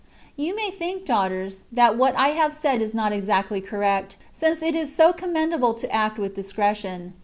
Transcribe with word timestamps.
You 0.35 0.55
may 0.55 0.71
think, 0.71 1.05
daughters, 1.05 1.61
that 1.71 1.95
what 1.95 2.15
I 2.15 2.29
have 2.29 2.53
said 2.53 2.81
is 2.81 2.95
not 2.95 3.13
exactly 3.13 3.61
correct, 3.61 4.17
since 4.33 4.63
it 4.63 4.75
is 4.75 4.91
so 4.91 5.13
commend 5.13 5.53
able 5.53 5.75
to 5.75 5.87
act 5.93 6.17
with 6.17 6.33
discretion. 6.33 7.13